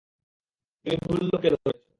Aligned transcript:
তুমি 0.85 0.95
ভুল 1.03 1.19
লোককে 1.23 1.49
ধরেছ। 1.53 1.81